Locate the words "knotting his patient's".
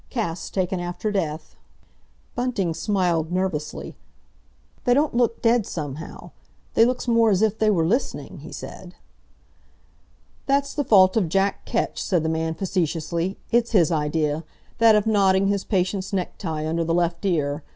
15.05-16.11